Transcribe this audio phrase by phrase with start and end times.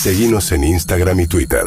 [0.00, 1.62] Seguimos en Instagram y Twitter.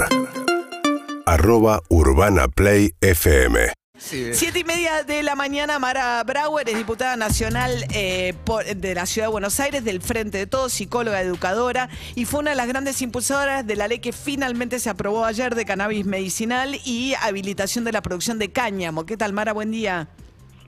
[1.26, 3.72] Arroba Urbana Play FM.
[3.96, 9.06] Siete y media de la mañana, Mara Brauer es diputada nacional eh, por- de la
[9.06, 12.68] Ciudad de Buenos Aires, del Frente de Todos, psicóloga, educadora, y fue una de las
[12.68, 17.86] grandes impulsoras de la ley que finalmente se aprobó ayer de cannabis medicinal y habilitación
[17.86, 19.06] de la producción de cáñamo.
[19.06, 19.54] ¿Qué tal, Mara?
[19.54, 20.10] Buen día.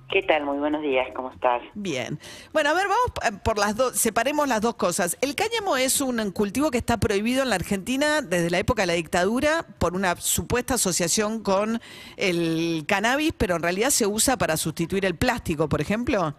[0.10, 0.46] ¿Qué tal?
[0.46, 1.64] Muy buenos días, ¿cómo estás?
[1.74, 2.20] Bien.
[2.54, 5.18] Bueno, a ver, vamos eh, por las dos, separemos las dos cosas.
[5.22, 8.88] El cáñamo es un cultivo que está prohibido en la Argentina desde la época de
[8.88, 11.80] la dictadura por una supuesta asociación con
[12.18, 16.36] el cannabis, pero en realidad se usa para sustituir el plástico, por ejemplo.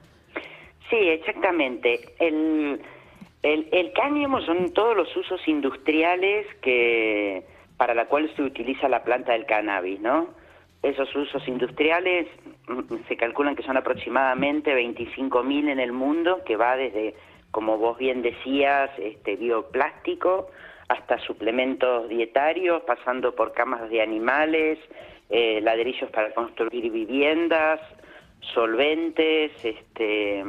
[0.88, 2.14] Sí, exactamente.
[2.20, 2.80] El,
[3.42, 7.44] el, el cáñamo son todos los usos industriales que
[7.76, 10.28] para la cual se utiliza la planta del cannabis, ¿no?
[10.82, 12.28] Esos usos industriales
[13.08, 17.14] se calculan que son aproximadamente 25.000 en el mundo, que va desde,
[17.50, 20.48] como vos bien decías, este bioplástico
[20.88, 24.78] hasta suplementos dietarios, pasando por camas de animales,
[25.30, 27.80] eh, ladrillos para construir viviendas,
[28.54, 30.44] solventes, este,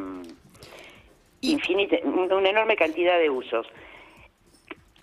[1.41, 3.65] infinita, una enorme cantidad de usos.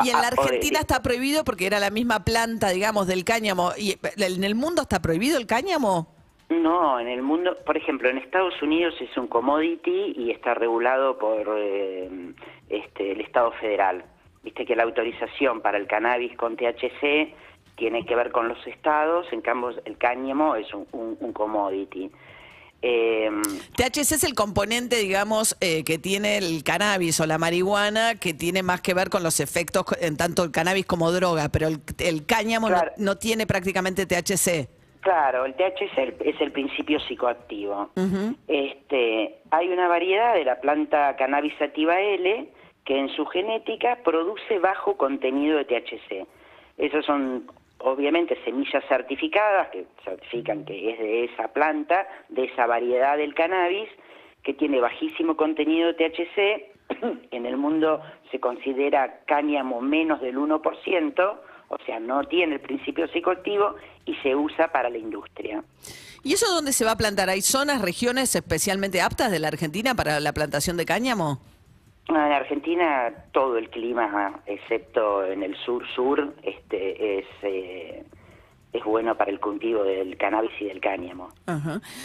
[0.04, 3.72] Y en la Ah, Argentina está prohibido porque era la misma planta, digamos, del cáñamo.
[3.76, 6.13] ¿Y en el mundo está prohibido el cáñamo?
[6.50, 11.18] No, en el mundo, por ejemplo, en Estados Unidos es un commodity y está regulado
[11.18, 12.08] por eh,
[12.68, 14.04] este, el Estado federal.
[14.42, 17.34] Viste que la autorización para el cannabis con THC
[17.76, 22.10] tiene que ver con los estados, en cambio el cáñamo es un, un- un commodity.
[22.82, 23.30] Eh,
[23.76, 28.62] THC es el componente, digamos, eh, que tiene el cannabis o la marihuana, que tiene
[28.62, 32.26] más que ver con los efectos en tanto el cannabis como droga, pero el, el
[32.26, 34.68] cáñamo no- no, tiene prácticamente THC.
[35.04, 37.90] Claro, el THC es el, es el principio psicoactivo.
[38.48, 42.48] este, hay una variedad de la planta cannabis sativa L
[42.86, 46.26] que en su genética produce bajo contenido de THC.
[46.78, 47.46] Esas son
[47.78, 53.90] obviamente semillas certificadas que certifican que es de esa planta, de esa variedad del cannabis,
[54.42, 56.72] que tiene bajísimo contenido de THC.
[57.30, 58.00] en el mundo
[58.30, 61.38] se considera cáñamo menos del 1%,
[61.68, 65.62] o sea, no tiene el principio psicoactivo y se usa para la industria.
[66.22, 67.28] ¿Y eso dónde se va a plantar?
[67.28, 71.40] ¿Hay zonas, regiones especialmente aptas de la Argentina para la plantación de cáñamo?
[72.08, 78.03] En Argentina todo el clima, excepto en el sur-sur, este, es, eh,
[78.74, 81.30] es bueno para el cultivo del cannabis y del cáñamo.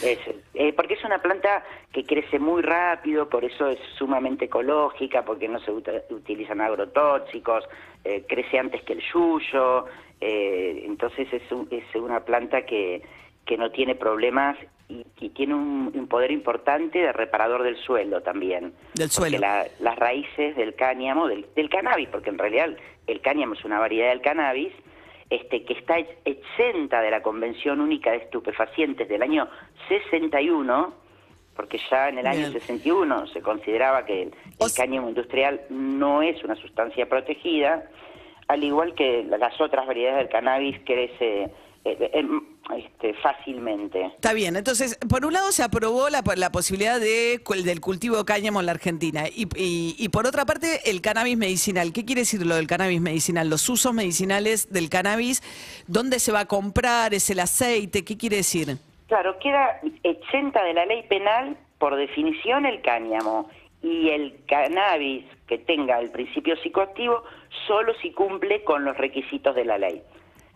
[0.02, 0.18] Es,
[0.54, 5.48] eh, porque es una planta que crece muy rápido, por eso es sumamente ecológica, porque
[5.48, 7.64] no se uta- utilizan agrotóxicos,
[8.04, 9.86] eh, crece antes que el yuyo,
[10.20, 13.02] eh, entonces es, un- es una planta que,
[13.44, 14.56] que no tiene problemas
[14.88, 18.72] y, y tiene un, un poder importante de reparador del suelo también.
[18.94, 19.38] Del suelo.
[19.38, 22.70] la- las raíces del cáñamo, del, del cannabis, porque en realidad
[23.08, 24.72] el cáñamo es una variedad del cannabis,
[25.30, 29.48] este, que está ex- exenta de la Convención Única de Estupefacientes del año
[29.88, 30.92] 61,
[31.56, 32.52] porque ya en el año Bien.
[32.52, 37.88] 61 se consideraba que el, el cáñamo industrial no es una sustancia protegida,
[38.48, 41.50] al igual que la- las otras variedades del cannabis crece eh,
[41.84, 42.24] eh,
[42.72, 44.04] este, fácilmente.
[44.06, 48.24] Está bien, entonces, por un lado se aprobó la, la posibilidad de, del cultivo de
[48.24, 51.92] cáñamo en la Argentina y, y- y por otra parte el cannabis medicinal.
[51.92, 53.48] ¿Qué quiere decir lo del cannabis medicinal?
[53.48, 55.42] Los usos medicinales del cannabis,
[55.86, 57.14] ¿dónde se va a comprar?
[57.14, 58.04] ¿Es el aceite?
[58.04, 58.76] ¿Qué quiere decir?
[59.08, 63.48] Claro, queda exenta de la ley penal por definición el cáñamo
[63.82, 67.24] y el cannabis que tenga el principio psicoactivo
[67.66, 70.02] solo si cumple con los requisitos de la ley.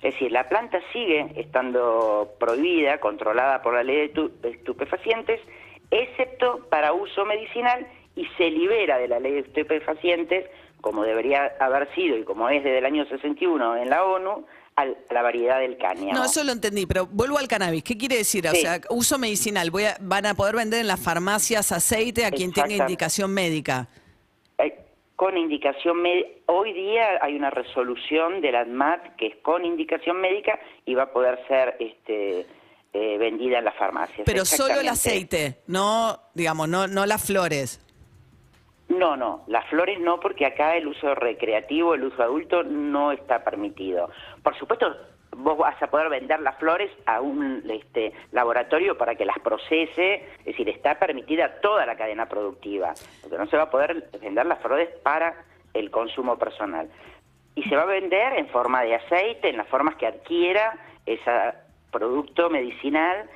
[0.05, 5.41] Es decir, la planta sigue estando prohibida, controlada por la ley de tu- de estupefacientes,
[5.91, 10.47] excepto para uso medicinal y se libera de la ley de estupefacientes,
[10.81, 14.45] como debería haber sido y como es desde el año 61 en la ONU,
[14.77, 16.13] a la variedad del cáñamo.
[16.13, 17.83] No, eso lo entendí, pero vuelvo al cannabis.
[17.85, 18.47] ¿Qué quiere decir?
[18.47, 19.71] O sea, uso medicinal.
[19.71, 23.89] Voy a- van a poder vender en las farmacias aceite a quien tenga indicación médica.
[25.17, 26.29] Con indicación médica.
[26.47, 31.05] Hoy día hay una resolución de la ADMAT que es con indicación médica y va
[31.05, 32.47] a poder ser este,
[32.93, 34.23] eh, vendida en las farmacias.
[34.25, 37.81] Pero solo el aceite, no, digamos, no, no las flores.
[38.89, 43.43] No, no, las flores no, porque acá el uso recreativo, el uso adulto no está
[43.43, 44.11] permitido.
[44.43, 44.95] Por supuesto,
[45.37, 50.27] vos vas a poder vender las flores a un este, laboratorio para que las procese,
[50.39, 52.95] es decir, está permitida toda la cadena productiva.
[53.23, 55.35] Lo que no se va a poder vender las flores para
[55.73, 56.89] el consumo personal.
[57.55, 60.77] Y se va a vender en forma de aceite, en las formas que adquiera
[61.07, 61.31] ese
[61.91, 63.29] producto medicinal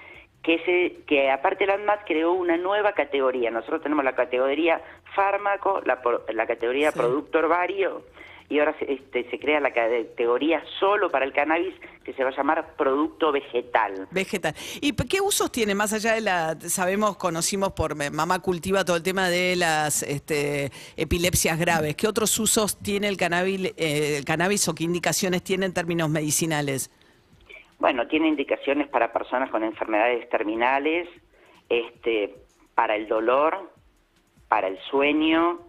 [0.42, 3.50] que, se, que aparte la ANMAT creó una nueva categoría.
[3.50, 4.80] Nosotros tenemos la categoría
[5.14, 5.98] fármaco, la,
[6.32, 6.98] la categoría Sí.
[6.98, 8.02] producto herbario
[8.50, 12.30] y ahora se, este, se crea la categoría solo para el cannabis que se va
[12.30, 14.08] a llamar producto vegetal.
[14.10, 14.54] Vegetal.
[14.80, 19.02] ¿Y qué usos tiene más allá de la, sabemos, conocimos por mamá cultiva todo el
[19.02, 21.94] tema de las este, epilepsias graves?
[21.96, 26.08] ¿Qué otros usos tiene el cannabis, eh, el cannabis o qué indicaciones tiene en términos
[26.08, 26.90] medicinales?
[27.78, 31.08] Bueno, tiene indicaciones para personas con enfermedades terminales,
[31.68, 32.34] este,
[32.74, 33.70] para el dolor,
[34.48, 35.60] para el sueño,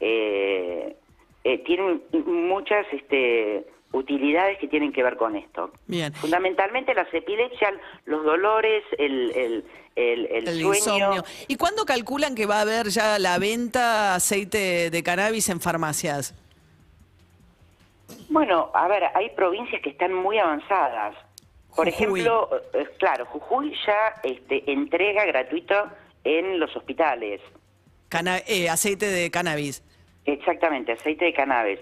[0.00, 0.96] eh,
[1.44, 5.72] eh, tienen muchas este, utilidades que tienen que ver con esto.
[5.86, 6.12] Bien.
[6.14, 7.74] Fundamentalmente las epilepsias,
[8.04, 9.64] los dolores, el,
[9.96, 11.22] el, sueño.
[11.48, 16.34] ¿Y cuándo calculan que va a haber ya la venta aceite de cannabis en farmacias?
[18.28, 21.16] Bueno, a ver, hay provincias que están muy avanzadas.
[21.74, 25.74] Por ejemplo, eh, claro, Jujuy ya este, entrega gratuito
[26.24, 27.40] en los hospitales.
[28.46, 29.82] Eh, aceite de cannabis.
[30.28, 31.80] Exactamente, aceite de cannabis.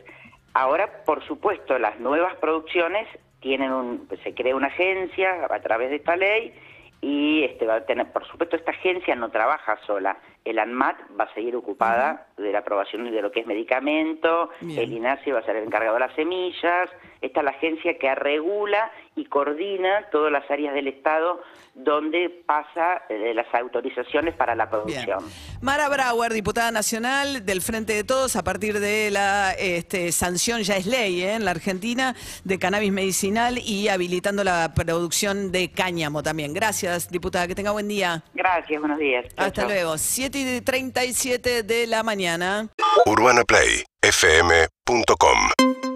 [0.54, 3.08] Ahora, por supuesto, las nuevas producciones
[3.40, 6.54] tienen un, se crea una agencia a través de esta ley
[7.00, 10.18] y este va a tener, por supuesto, esta agencia no trabaja sola.
[10.44, 14.92] El ANMAT va a seguir ocupada de la aprobación de lo que es medicamento, el
[14.92, 16.88] INASI va a ser el encargado de las semillas,
[17.20, 21.40] esta es la agencia que regula y coordina todas las áreas del Estado
[21.76, 25.18] donde pasa eh, las autorizaciones para la producción.
[25.60, 30.76] Mara Brauer, diputada nacional del Frente de Todos, a partir de la este, sanción, ya
[30.76, 31.34] es ley ¿eh?
[31.34, 36.54] en la Argentina, de cannabis medicinal y habilitando la producción de cáñamo también.
[36.54, 38.22] Gracias, diputada, que tenga buen día.
[38.32, 39.26] Gracias, buenos días.
[39.36, 39.98] Hasta luego.
[39.98, 42.70] 7 y 37 de la mañana.
[43.04, 45.95] UrbanaPlayFM.com